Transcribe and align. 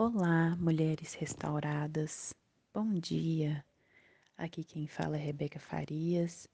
Olá, 0.00 0.54
mulheres 0.54 1.14
restauradas. 1.14 2.32
Bom 2.72 3.00
dia. 3.00 3.64
Aqui 4.36 4.62
quem 4.62 4.86
fala 4.86 5.16
é 5.16 5.18
Rebeca 5.18 5.58
Farias 5.58 6.46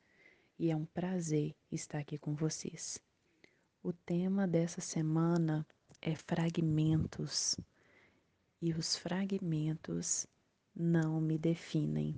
e 0.59 0.71
é 0.71 0.75
um 0.75 0.87
prazer 0.87 1.55
estar 1.71 1.99
aqui 1.99 2.17
com 2.17 2.35
vocês. 2.35 2.99
O 3.83 3.93
tema 3.93 4.49
dessa 4.49 4.81
semana 4.81 5.67
é 6.01 6.15
fragmentos. 6.15 7.55
E 8.63 8.73
os 8.73 8.97
fragmentos 8.97 10.27
não 10.75 11.21
me 11.21 11.37
definem. 11.37 12.17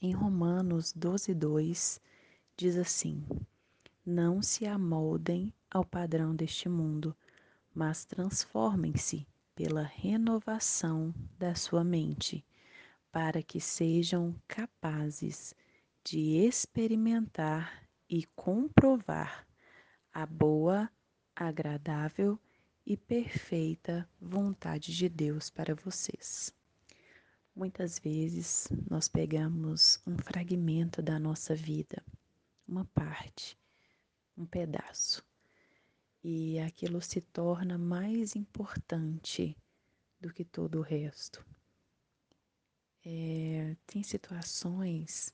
Em 0.00 0.12
Romanos 0.12 0.92
12, 0.92 1.34
2 1.34 2.00
diz 2.56 2.76
assim: 2.76 3.24
Não 4.06 4.42
se 4.42 4.64
amoldem 4.64 5.52
ao 5.68 5.84
padrão 5.84 6.36
deste 6.36 6.68
mundo, 6.68 7.16
mas 7.74 8.04
transformem-se 8.04 9.26
pela 9.58 9.82
renovação 9.82 11.12
da 11.36 11.52
sua 11.52 11.82
mente, 11.82 12.46
para 13.10 13.42
que 13.42 13.60
sejam 13.60 14.32
capazes 14.46 15.52
de 16.04 16.36
experimentar 16.36 17.82
e 18.08 18.24
comprovar 18.36 19.44
a 20.12 20.24
boa, 20.24 20.88
agradável 21.34 22.38
e 22.86 22.96
perfeita 22.96 24.08
vontade 24.20 24.94
de 24.94 25.08
Deus 25.08 25.50
para 25.50 25.74
vocês. 25.74 26.54
Muitas 27.52 27.98
vezes 27.98 28.68
nós 28.88 29.08
pegamos 29.08 30.00
um 30.06 30.16
fragmento 30.16 31.02
da 31.02 31.18
nossa 31.18 31.56
vida, 31.56 32.00
uma 32.64 32.84
parte, 32.94 33.58
um 34.36 34.46
pedaço, 34.46 35.20
e 36.22 36.58
aquilo 36.58 37.00
se 37.00 37.20
torna 37.20 37.78
mais 37.78 38.34
importante 38.34 39.56
do 40.20 40.32
que 40.32 40.44
todo 40.44 40.78
o 40.78 40.82
resto. 40.82 41.44
É, 43.04 43.76
tem 43.86 44.02
situações 44.02 45.32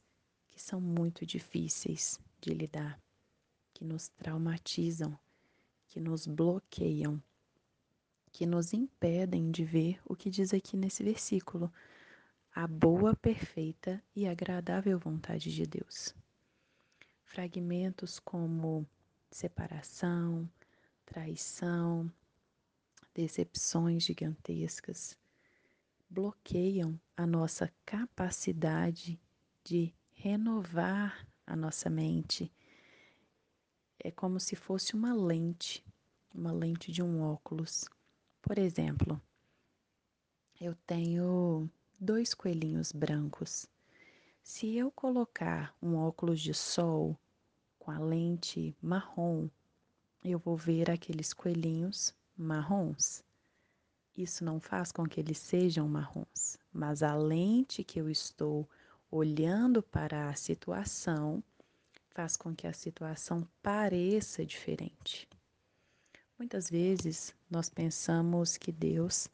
que 0.51 0.61
são 0.61 0.81
muito 0.81 1.25
difíceis 1.27 2.21
de 2.41 2.53
lidar, 2.53 3.01
que 3.73 3.85
nos 3.85 4.09
traumatizam, 4.09 5.19
que 5.89 5.99
nos 5.99 6.27
bloqueiam, 6.27 7.23
que 8.31 8.47
nos 8.47 8.73
impedem 8.73 9.51
de 9.51 9.65
ver 9.65 10.01
o 10.05 10.15
que 10.15 10.29
diz 10.29 10.53
aqui 10.53 10.77
nesse 10.77 11.03
versículo, 11.03 11.73
a 12.55 12.67
boa, 12.67 13.17
perfeita 13.17 14.03
e 14.15 14.29
agradável 14.29 14.99
vontade 14.99 15.53
de 15.53 15.67
Deus. 15.67 16.15
Fragmentos 17.25 18.21
como 18.21 18.87
separação, 19.31 20.49
traição, 21.05 22.11
decepções 23.15 24.03
gigantescas 24.03 25.17
bloqueiam 26.11 26.99
a 27.17 27.27
nossa 27.27 27.73
capacidade 27.85 29.21
de 29.65 29.95
renovar 30.13 31.27
a 31.47 31.57
nossa 31.57 31.91
mente. 31.91 32.53
É 33.99 34.11
como 34.11 34.39
se 34.39 34.55
fosse 34.55 34.95
uma 34.95 35.15
lente, 35.15 35.85
uma 36.35 36.53
lente 36.53 36.93
de 36.93 37.03
um 37.03 37.23
óculos. 37.23 37.85
Por 38.43 38.59
exemplo, 38.59 39.21
eu 40.61 40.75
tenho 40.87 41.69
dois 41.99 42.35
coelhinhos 42.35 42.93
brancos. 42.93 43.67
Se 44.43 44.77
eu 44.77 44.91
colocar 44.91 45.75
um 45.83 45.97
óculos 45.97 46.41
de 46.41 46.53
sol 46.53 47.19
com 47.79 47.91
a 47.91 47.99
lente 47.99 48.77
marrom 48.81 49.49
eu 50.25 50.39
vou 50.39 50.57
ver 50.57 50.91
aqueles 50.91 51.35
coelhinhos 51.35 52.15
marrons. 52.35 53.23
Isso 54.17 54.43
não 54.45 54.59
faz 54.59 54.91
com 54.91 55.07
que 55.07 55.21
eles 55.21 55.39
sejam 55.39 55.87
marrons, 55.87 56.57
mas 56.73 57.03
a 57.03 57.15
lente 57.15 57.85
que 57.85 58.01
eu 58.01 58.09
estou 58.09 58.69
olhando 59.11 59.83
para 59.83 60.31
a 60.31 60.35
situação 60.35 61.45
faz 62.09 62.37
com 62.37 62.55
que 62.55 62.67
a 62.67 62.73
situação 62.73 63.47
pareça 63.63 64.47
diferente. 64.47 65.29
Muitas 66.39 66.71
vezes 66.71 67.35
nós 67.51 67.69
pensamos 67.69 68.57
que 68.57 68.73
Deus 68.73 69.29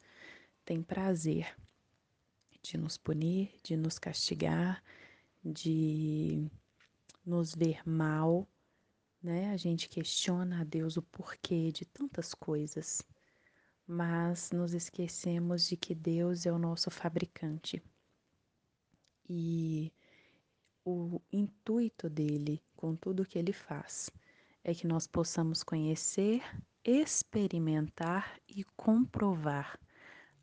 tem 0.65 0.83
prazer 0.83 1.55
de 2.61 2.77
nos 2.77 2.97
punir, 2.97 3.51
de 3.63 3.77
nos 3.77 3.97
castigar, 3.97 4.83
de 5.43 6.47
nos 7.25 7.55
ver 7.55 7.81
mal 7.87 8.47
né? 9.21 9.51
A 9.51 9.57
gente 9.57 9.87
questiona 9.87 10.61
a 10.61 10.63
Deus 10.63 10.97
o 10.97 11.01
porquê 11.01 11.71
de 11.71 11.85
tantas 11.85 12.33
coisas, 12.33 13.01
mas 13.87 14.51
nos 14.51 14.73
esquecemos 14.73 15.67
de 15.67 15.77
que 15.77 15.93
Deus 15.93 16.45
é 16.45 16.51
o 16.51 16.57
nosso 16.57 16.89
fabricante. 16.89 17.81
E 19.29 19.93
o 20.83 21.21
intuito 21.31 22.09
dele, 22.09 22.61
com 22.75 22.95
tudo 22.95 23.25
que 23.25 23.37
ele 23.37 23.53
faz, 23.53 24.09
é 24.63 24.73
que 24.73 24.87
nós 24.87 25.07
possamos 25.07 25.63
conhecer, 25.63 26.41
experimentar 26.83 28.39
e 28.47 28.63
comprovar 28.75 29.79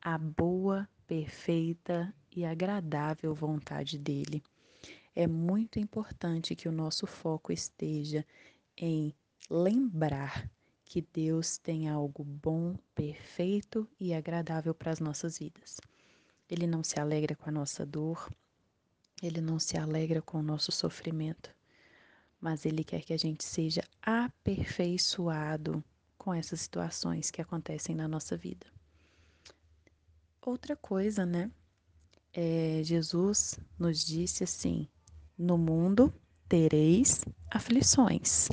a 0.00 0.16
boa, 0.16 0.88
perfeita 1.06 2.14
e 2.34 2.44
agradável 2.44 3.34
vontade 3.34 3.98
dele. 3.98 4.42
É 5.14 5.26
muito 5.26 5.80
importante 5.80 6.54
que 6.54 6.68
o 6.68 6.72
nosso 6.72 7.06
foco 7.06 7.52
esteja 7.52 8.24
em 8.80 9.14
lembrar 9.50 10.50
que 10.84 11.02
Deus 11.12 11.58
tem 11.58 11.88
algo 11.88 12.24
bom, 12.24 12.74
perfeito 12.94 13.86
e 14.00 14.14
agradável 14.14 14.74
para 14.74 14.90
as 14.90 15.00
nossas 15.00 15.38
vidas. 15.38 15.80
Ele 16.48 16.66
não 16.66 16.82
se 16.82 16.98
alegra 16.98 17.36
com 17.36 17.48
a 17.48 17.52
nossa 17.52 17.84
dor, 17.84 18.32
ele 19.22 19.40
não 19.40 19.58
se 19.58 19.76
alegra 19.76 20.22
com 20.22 20.38
o 20.38 20.42
nosso 20.42 20.72
sofrimento, 20.72 21.54
mas 22.40 22.64
ele 22.64 22.82
quer 22.84 23.02
que 23.02 23.12
a 23.12 23.18
gente 23.18 23.44
seja 23.44 23.82
aperfeiçoado 24.00 25.84
com 26.16 26.32
essas 26.32 26.60
situações 26.60 27.30
que 27.30 27.42
acontecem 27.42 27.94
na 27.94 28.08
nossa 28.08 28.36
vida. 28.36 28.66
Outra 30.40 30.74
coisa, 30.74 31.26
né? 31.26 31.50
É, 32.32 32.80
Jesus 32.82 33.58
nos 33.78 34.04
disse 34.04 34.44
assim: 34.44 34.88
No 35.36 35.58
mundo 35.58 36.12
tereis 36.48 37.24
aflições 37.50 38.48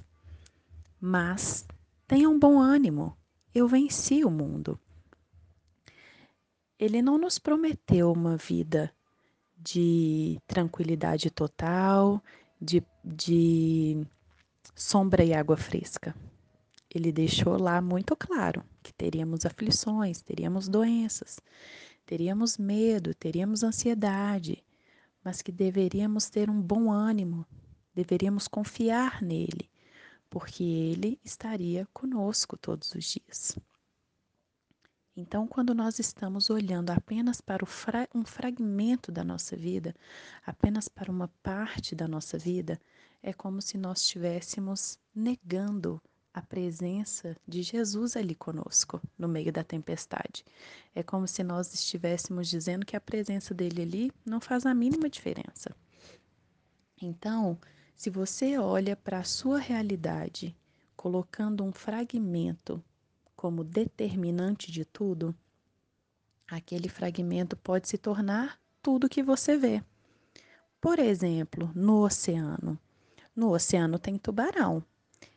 mas 1.05 1.67
tenham 2.07 2.39
bom 2.39 2.59
ânimo, 2.59 3.15
eu 3.53 3.67
venci 3.67 4.25
o 4.25 4.31
mundo. 4.31 4.79
Ele 6.79 6.99
não 6.99 7.19
nos 7.19 7.37
prometeu 7.37 8.11
uma 8.11 8.35
vida 8.35 8.91
de 9.55 10.41
tranquilidade 10.47 11.29
total, 11.29 12.23
de, 12.59 12.83
de 13.03 14.03
sombra 14.73 15.23
e 15.23 15.31
água 15.31 15.55
fresca. 15.55 16.15
Ele 16.89 17.11
deixou 17.11 17.55
lá 17.61 17.79
muito 17.83 18.15
claro 18.15 18.63
que 18.81 18.91
teríamos 18.91 19.45
aflições, 19.45 20.23
teríamos 20.23 20.67
doenças, 20.67 21.39
teríamos 22.03 22.57
medo, 22.57 23.13
teríamos 23.13 23.63
ansiedade, 23.63 24.63
mas 25.23 25.43
que 25.43 25.51
deveríamos 25.51 26.31
ter 26.31 26.49
um 26.49 26.59
bom 26.59 26.91
ânimo, 26.91 27.45
deveríamos 27.93 28.47
confiar 28.47 29.21
nele, 29.21 29.69
porque 30.35 30.65
Ele 30.65 31.17
estaria 31.23 31.87
conosco 31.93 32.57
todos 32.57 32.93
os 32.93 33.05
dias. 33.05 33.57
Então, 35.15 35.47
quando 35.47 35.73
nós 35.73 35.97
estamos 35.97 36.49
olhando 36.49 36.89
apenas 36.89 37.39
para 37.39 37.65
fra 37.65 38.05
um 38.13 38.25
fragmento 38.25 39.13
da 39.13 39.23
nossa 39.23 39.55
vida, 39.55 39.95
apenas 40.45 40.89
para 40.89 41.09
uma 41.09 41.29
parte 41.41 41.95
da 41.95 42.05
nossa 42.05 42.37
vida, 42.37 42.77
é 43.23 43.31
como 43.31 43.61
se 43.61 43.77
nós 43.77 44.01
estivéssemos 44.01 44.99
negando 45.15 46.01
a 46.33 46.41
presença 46.41 47.37
de 47.47 47.63
Jesus 47.63 48.17
ali 48.17 48.35
conosco, 48.35 49.01
no 49.17 49.29
meio 49.29 49.53
da 49.53 49.63
tempestade. 49.63 50.43
É 50.93 51.01
como 51.01 51.29
se 51.29 51.45
nós 51.45 51.73
estivéssemos 51.73 52.49
dizendo 52.49 52.85
que 52.85 52.97
a 52.97 52.99
presença 52.99 53.53
dele 53.53 53.83
ali 53.83 54.11
não 54.25 54.41
faz 54.41 54.65
a 54.65 54.73
mínima 54.73 55.09
diferença. 55.09 55.73
Então, 57.01 57.57
se 57.95 58.09
você 58.09 58.57
olha 58.57 58.95
para 58.95 59.19
a 59.19 59.23
sua 59.23 59.59
realidade 59.59 60.55
colocando 60.95 61.63
um 61.63 61.71
fragmento 61.71 62.83
como 63.35 63.63
determinante 63.63 64.71
de 64.71 64.83
tudo, 64.83 65.35
aquele 66.47 66.89
fragmento 66.89 67.55
pode 67.55 67.87
se 67.87 67.97
tornar 67.97 68.59
tudo 68.81 69.09
que 69.09 69.23
você 69.23 69.57
vê. 69.57 69.83
Por 70.81 70.99
exemplo, 70.99 71.71
no 71.73 72.03
oceano. 72.03 72.77
No 73.35 73.51
oceano 73.51 73.97
tem 73.97 74.17
tubarão. 74.17 74.83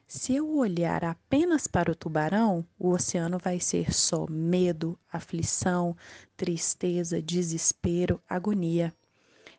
Se 0.06 0.34
eu 0.34 0.56
olhar 0.56 1.04
apenas 1.04 1.66
para 1.66 1.92
o 1.92 1.94
tubarão, 1.94 2.64
o 2.78 2.88
oceano 2.88 3.38
vai 3.38 3.60
ser 3.60 3.92
só 3.92 4.26
medo, 4.26 4.98
aflição, 5.12 5.96
tristeza, 6.36 7.20
desespero, 7.20 8.22
agonia. 8.26 8.92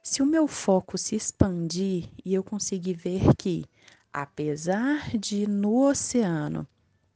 Se 0.01 0.21
o 0.21 0.25
meu 0.25 0.47
foco 0.47 0.97
se 0.97 1.15
expandir 1.15 2.09
e 2.25 2.33
eu 2.33 2.43
conseguir 2.43 2.93
ver 2.93 3.35
que, 3.37 3.65
apesar 4.11 5.17
de 5.17 5.45
no 5.45 5.87
oceano 5.87 6.67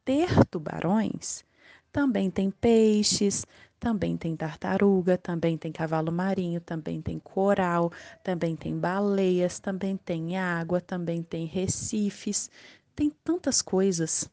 ter 0.04 0.46
tubarões, 0.46 1.46
também 1.92 2.30
tem 2.30 2.52
peixes, 2.52 3.46
também 3.80 4.18
tem 4.18 4.36
tartaruga, 4.36 5.18
também 5.18 5.58
tem 5.58 5.72
cavalo 5.72 6.12
marinho, 6.12 6.60
também 6.60 7.02
tem 7.02 7.20
coral, 7.20 7.92
também 8.24 8.56
tem 8.56 8.78
baleias, 8.78 9.60
também 9.60 9.98
tem 9.98 10.38
água, 10.38 10.82
também 10.82 11.22
tem 11.22 11.46
recifes, 11.46 12.50
tem 12.96 13.10
tantas 13.24 13.62
coisas. 13.62 14.30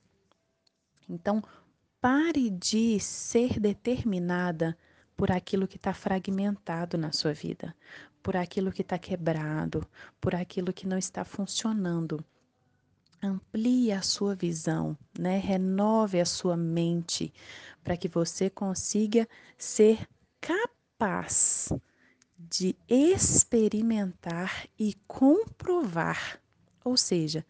Então, 1.09 1.43
pare 2.01 2.51
de 2.51 2.99
ser 3.01 3.61
determinada 3.61 4.77
por 5.17 5.31
aquilo 5.31 5.69
que 5.69 5.77
está 5.77 5.93
fragmentado 5.93 6.97
na 6.97 7.13
sua 7.13 7.35
vida, 7.35 7.75
por 8.23 8.37
aquilo 8.37 8.73
que 8.73 8.83
está 8.83 8.99
quebrado, 8.99 9.87
por 10.21 10.35
aquilo 10.35 10.73
que 10.73 10.87
não 10.87 10.99
está 10.99 11.25
funcionando. 11.25 12.25
Amplie 13.23 13.93
a 13.93 14.01
sua 14.01 14.35
visão, 14.35 14.97
né? 15.19 15.39
renove 15.39 16.21
a 16.21 16.25
sua 16.25 16.57
mente 16.57 17.33
para 17.85 17.97
que 17.97 18.09
você 18.09 18.49
consiga 18.49 19.29
ser 19.59 20.07
capaz 20.41 21.71
de 22.39 22.75
experimentar 22.89 24.67
e 24.79 24.95
comprovar. 25.07 26.41
Ou 26.83 26.97
seja, 26.97 27.45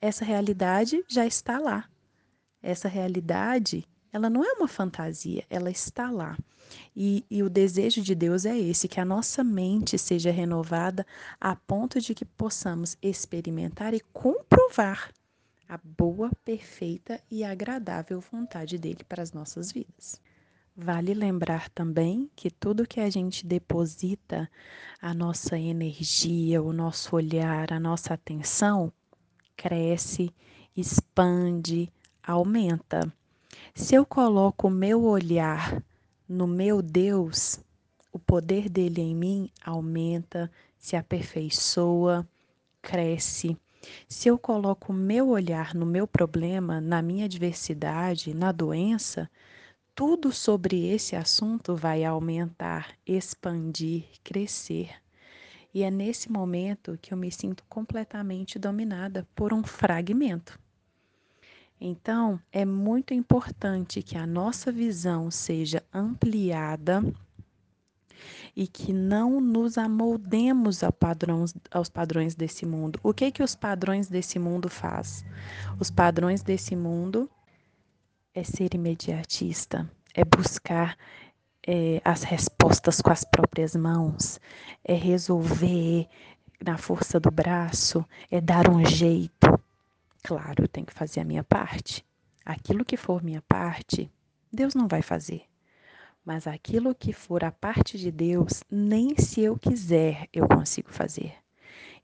essa 0.00 0.24
realidade 0.24 1.04
já 1.06 1.26
está 1.26 1.58
lá. 1.58 1.88
Essa 2.62 2.88
realidade, 2.88 3.86
ela 4.12 4.28
não 4.28 4.44
é 4.44 4.52
uma 4.52 4.68
fantasia, 4.68 5.44
ela 5.48 5.70
está 5.70 6.10
lá. 6.10 6.36
E, 6.94 7.24
e, 7.30 7.42
o 7.42 7.50
desejo 7.50 8.02
de 8.02 8.14
Deus 8.14 8.44
é 8.44 8.56
esse: 8.56 8.88
que 8.88 9.00
a 9.00 9.04
nossa 9.04 9.42
mente 9.42 9.98
seja 9.98 10.30
renovada 10.30 11.06
a 11.40 11.56
ponto 11.56 12.00
de 12.00 12.14
que 12.14 12.24
possamos 12.24 12.96
experimentar 13.02 13.94
e 13.94 14.00
comprovar 14.12 15.10
a 15.68 15.78
boa, 15.82 16.30
perfeita 16.44 17.20
e 17.30 17.42
agradável 17.42 18.20
vontade 18.20 18.76
dele 18.78 19.04
para 19.08 19.22
as 19.22 19.32
nossas 19.32 19.72
vidas. 19.72 20.20
Vale 20.76 21.12
lembrar 21.12 21.68
também 21.70 22.30
que 22.34 22.50
tudo 22.50 22.86
que 22.86 23.00
a 23.00 23.10
gente 23.10 23.46
deposita, 23.46 24.50
a 25.00 25.12
nossa 25.12 25.58
energia, 25.58 26.62
o 26.62 26.72
nosso 26.72 27.14
olhar, 27.14 27.72
a 27.72 27.80
nossa 27.80 28.14
atenção, 28.14 28.92
cresce, 29.56 30.30
expande, 30.76 31.92
aumenta. 32.22 33.12
Se 33.74 33.94
eu 33.94 34.04
coloco 34.04 34.68
o 34.68 34.70
meu 34.70 35.02
olhar 35.04 35.82
no 36.28 36.46
meu 36.46 36.82
Deus, 36.82 37.58
o 38.12 38.18
poder 38.18 38.68
dele 38.68 39.00
em 39.00 39.14
mim 39.14 39.50
aumenta, 39.64 40.50
se 40.78 40.94
aperfeiçoa, 40.94 42.28
cresce. 42.82 43.56
Se 44.08 44.28
eu 44.28 44.38
coloco 44.38 44.92
o 44.92 44.96
meu 44.96 45.30
olhar 45.30 45.74
no 45.74 45.86
meu 45.86 46.06
problema, 46.06 46.80
na 46.80 47.00
minha 47.02 47.24
adversidade, 47.24 48.34
na 48.34 48.52
doença, 48.52 49.30
tudo 49.94 50.32
sobre 50.32 50.86
esse 50.88 51.16
assunto 51.16 51.74
vai 51.74 52.04
aumentar, 52.04 52.94
expandir, 53.06 54.04
crescer. 54.22 54.90
E 55.74 55.82
é 55.82 55.90
nesse 55.90 56.30
momento 56.30 56.98
que 57.00 57.12
eu 57.12 57.18
me 57.18 57.32
sinto 57.32 57.64
completamente 57.68 58.58
dominada 58.58 59.26
por 59.34 59.52
um 59.52 59.64
fragmento. 59.64 60.58
Então, 61.84 62.38
é 62.52 62.64
muito 62.64 63.12
importante 63.12 64.04
que 64.04 64.16
a 64.16 64.24
nossa 64.24 64.70
visão 64.70 65.32
seja 65.32 65.82
ampliada 65.92 67.02
e 68.54 68.68
que 68.68 68.92
não 68.92 69.40
nos 69.40 69.76
amoldemos 69.76 70.78
padrões, 71.00 71.52
aos 71.72 71.90
padrões 71.90 72.36
desse 72.36 72.64
mundo. 72.64 73.00
O 73.02 73.12
que 73.12 73.32
que 73.32 73.42
os 73.42 73.56
padrões 73.56 74.06
desse 74.06 74.38
mundo 74.38 74.68
faz? 74.68 75.24
Os 75.80 75.90
padrões 75.90 76.40
desse 76.40 76.76
mundo 76.76 77.28
é 78.32 78.44
ser 78.44 78.72
imediatista, 78.74 79.90
é 80.14 80.24
buscar 80.24 80.96
é, 81.66 82.00
as 82.04 82.22
respostas 82.22 83.00
com 83.00 83.10
as 83.10 83.24
próprias 83.24 83.74
mãos, 83.74 84.38
é 84.84 84.94
resolver 84.94 86.06
na 86.64 86.78
força 86.78 87.18
do 87.18 87.32
braço, 87.32 88.06
é 88.30 88.40
dar 88.40 88.70
um 88.70 88.84
jeito. 88.84 89.61
Claro, 90.22 90.64
eu 90.64 90.68
tenho 90.68 90.86
que 90.86 90.92
fazer 90.92 91.20
a 91.20 91.24
minha 91.24 91.42
parte. 91.42 92.04
Aquilo 92.44 92.84
que 92.84 92.96
for 92.96 93.22
minha 93.22 93.42
parte, 93.42 94.10
Deus 94.52 94.74
não 94.74 94.86
vai 94.86 95.02
fazer. 95.02 95.42
Mas 96.24 96.46
aquilo 96.46 96.94
que 96.94 97.12
for 97.12 97.42
a 97.42 97.50
parte 97.50 97.98
de 97.98 98.10
Deus, 98.10 98.62
nem 98.70 99.16
se 99.16 99.40
eu 99.40 99.58
quiser 99.58 100.28
eu 100.32 100.46
consigo 100.46 100.90
fazer. 100.90 101.34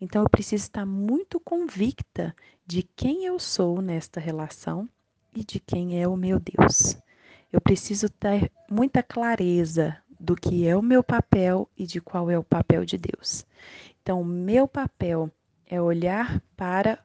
Então 0.00 0.22
eu 0.22 0.28
preciso 0.28 0.64
estar 0.64 0.86
muito 0.86 1.38
convicta 1.38 2.34
de 2.66 2.82
quem 2.82 3.24
eu 3.24 3.38
sou 3.38 3.80
nesta 3.80 4.20
relação 4.20 4.88
e 5.34 5.44
de 5.44 5.60
quem 5.60 6.00
é 6.00 6.08
o 6.08 6.16
meu 6.16 6.40
Deus. 6.40 6.96
Eu 7.52 7.60
preciso 7.60 8.08
ter 8.08 8.50
muita 8.68 9.02
clareza 9.02 9.96
do 10.18 10.34
que 10.34 10.66
é 10.66 10.76
o 10.76 10.82
meu 10.82 11.02
papel 11.02 11.68
e 11.76 11.86
de 11.86 12.00
qual 12.00 12.30
é 12.30 12.38
o 12.38 12.44
papel 12.44 12.84
de 12.84 12.98
Deus. 12.98 13.46
Então, 14.02 14.20
o 14.20 14.24
meu 14.24 14.66
papel 14.66 15.30
é 15.66 15.80
olhar 15.80 16.42
para 16.56 16.98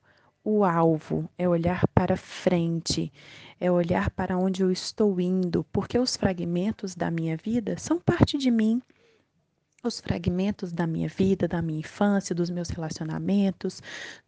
o 0.43 0.65
alvo, 0.65 1.29
é 1.37 1.47
olhar 1.47 1.87
para 1.87 2.17
frente, 2.17 3.11
é 3.59 3.71
olhar 3.71 4.09
para 4.09 4.37
onde 4.37 4.61
eu 4.61 4.71
estou 4.71 5.19
indo, 5.21 5.63
porque 5.71 5.97
os 5.97 6.17
fragmentos 6.17 6.95
da 6.95 7.09
minha 7.09 7.37
vida 7.37 7.77
são 7.77 7.99
parte 7.99 8.37
de 8.37 8.51
mim. 8.51 8.81
Os 9.81 10.01
fragmentos 10.01 10.73
da 10.73 10.85
minha 10.85 11.07
vida, 11.07 11.47
da 11.47 11.61
minha 11.61 11.79
infância, 11.79 12.35
dos 12.35 12.49
meus 12.49 12.69
relacionamentos, 12.69 13.81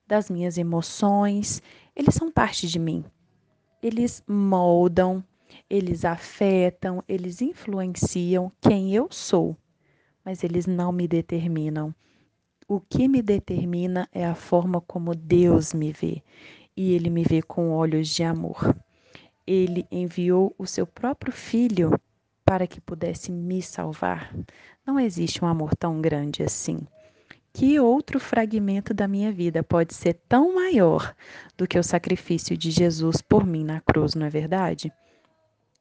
das 0.08 0.30
minhas 0.30 0.58
emoções, 0.58 1.62
eles 1.96 2.16
são 2.16 2.32
parte 2.32 2.68
de 2.68 2.80
mim. 2.80 3.04
Eles 3.82 4.24
moldam, 4.28 5.24
eles 5.70 6.06
afetam, 6.06 7.04
eles 7.08 7.42
influenciam 7.42 8.52
quem 8.62 8.94
eu 8.94 9.08
sou, 9.12 9.56
mas 10.24 10.44
eles 10.44 10.66
não 10.66 10.92
me 10.92 11.08
determinam. 11.08 11.94
O 12.68 12.80
que 12.80 13.08
me 13.08 13.22
determina 13.22 14.10
é 14.12 14.26
a 14.26 14.34
forma 14.34 14.82
como 14.82 15.14
Deus 15.14 15.72
me 15.72 15.92
vê, 15.92 16.24
e 16.76 16.94
Ele 16.94 17.12
me 17.12 17.24
vê 17.24 17.40
com 17.40 17.70
olhos 17.70 18.08
de 18.08 18.24
amor. 18.24 18.76
Ele 19.46 19.86
enviou 19.92 20.52
o 20.58 20.66
seu 20.66 20.88
próprio 20.88 21.32
filho 21.32 21.92
para 22.44 22.66
que 22.66 22.82
pudesse 22.82 23.32
me 23.32 23.62
salvar. 23.62 24.36
Não 24.84 25.00
existe 25.00 25.46
um 25.46 25.48
amor 25.48 25.76
tão 25.76 26.02
grande 26.02 26.42
assim. 26.42 26.80
Que 27.54 27.80
outro 27.80 28.20
fragmento 28.20 28.96
da 28.96 29.08
minha 29.08 29.32
vida 29.32 29.62
pode 29.62 29.94
ser 29.94 30.16
tão 30.28 30.56
maior 30.56 31.16
do 31.56 31.68
que 31.68 31.78
o 31.78 31.84
sacrifício 31.84 32.58
de 32.58 32.72
Jesus 32.72 33.22
por 33.22 33.46
mim 33.46 33.64
na 33.64 33.80
cruz, 33.80 34.16
não 34.16 34.26
é 34.26 34.30
verdade? 34.30 34.92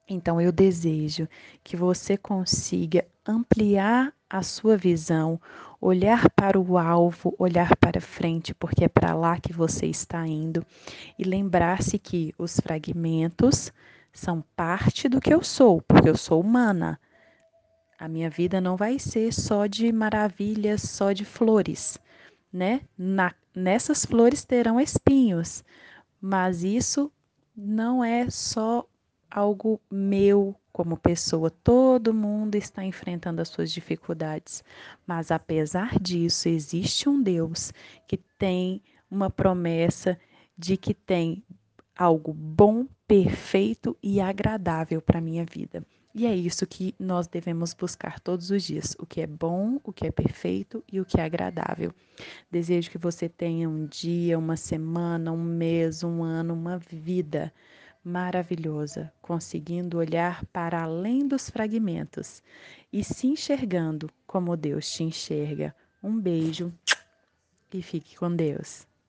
Então 0.06 0.38
eu 0.38 0.52
desejo 0.52 1.26
que 1.62 1.78
você 1.78 2.19
consiga 2.19 3.06
ampliar 3.26 4.12
a 4.28 4.43
sua 4.43 4.76
visão, 4.76 5.40
olhar 5.81 6.31
para 6.31 6.59
o 6.59 6.78
alvo, 6.78 7.35
olhar 7.38 7.76
para 7.76 8.00
frente, 8.00 8.54
porque 8.54 8.85
é 8.85 8.88
para 8.88 9.14
lá 9.14 9.38
que 9.38 9.52
você 9.52 9.87
está 9.87 10.26
indo, 10.26 10.64
e 11.19 11.25
lembrar-se 11.25 11.99
que 11.99 12.35
os 12.38 12.59
fragmentos 12.59 13.73
são 14.12 14.45
parte 14.57 15.09
do 15.09 15.21
que 15.21 15.33
eu 15.33 15.43
sou, 15.43 15.83
porque 15.83 16.09
eu 16.09 16.16
sou 16.16 16.40
humana. 16.40 16.99
A 17.99 18.09
minha 18.09 18.28
vida 18.28 18.61
não 18.61 18.76
vai 18.76 18.99
ser 18.99 19.33
só 19.33 19.66
de 19.66 19.93
maravilhas, 19.93 20.83
só 20.83 21.12
de 21.12 21.25
flores, 21.25 21.99
né? 22.52 22.81
Na, 22.97 23.35
nessas 23.54 24.04
flores 24.04 24.45
terão 24.45 24.81
espinhos, 24.81 25.64
mas 26.21 26.64
isso 26.64 27.11
não 27.57 28.04
é 28.04 28.28
só 28.31 28.87
algo 29.31 29.81
meu 29.90 30.57
como 30.75 30.97
pessoa. 30.97 31.50
Todo 31.50 32.12
mundo 32.12 32.57
está 32.57 32.85
enfrentando 32.85 33.40
as 33.40 33.49
suas 33.49 33.71
dificuldades, 33.71 34.64
mas 35.07 35.31
apesar 35.31 36.00
disso, 36.00 36.49
existe 36.49 37.09
um 37.09 37.23
Deus 37.23 37.73
que 38.09 38.16
tem 38.37 38.83
uma 39.09 39.31
promessa 39.31 40.19
de 40.59 40.76
que 40.76 40.93
tem 40.93 41.45
algo 41.97 42.33
bom, 42.33 42.87
perfeito 43.07 43.97
e 44.02 44.21
agradável 44.21 45.00
para 45.00 45.19
a 45.19 45.23
minha 45.23 45.45
vida. 45.45 45.87
E 46.12 46.26
é 46.26 46.35
isso 46.35 46.66
que 46.66 46.93
nós 46.99 47.28
devemos 47.28 47.73
buscar 47.73 48.19
todos 48.19 48.50
os 48.50 48.64
dias: 48.64 48.97
o 48.99 49.07
que 49.07 49.21
é 49.21 49.26
bom, 49.28 49.81
o 49.85 49.93
que 49.93 50.09
é 50.09 50.11
perfeito 50.11 50.83
e 50.93 51.00
o 51.00 51.04
que 51.04 51.21
é 51.21 51.25
agradável. 51.25 51.93
Desejo 52.50 52.90
que 52.90 52.99
você 52.99 53.28
tenha 53.28 53.69
um 53.69 53.87
dia, 53.87 54.37
uma 54.37 54.57
semana, 54.57 55.31
um 55.31 55.43
mês, 55.43 56.02
um 56.02 56.23
ano, 56.25 56.52
uma 56.52 56.78
vida 56.78 57.52
maravilhosa, 58.04 59.12
conseguindo 59.23 59.99
olhar 59.99 60.44
para 60.46 60.82
além 60.82 61.26
dos 61.26 61.49
fragmentos 61.49 62.42
e 62.92 63.02
se 63.02 63.26
enxergando 63.26 64.11
como 64.26 64.56
Deus 64.56 64.90
te 64.90 65.02
enxerga. 65.02 65.75
Um 66.02 66.20
beijo 66.20 66.73
e 67.73 67.82
fique 67.82 68.16
com 68.16 68.34
Deus. 68.34 68.87